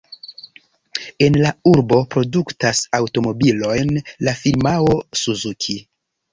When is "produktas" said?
2.15-2.81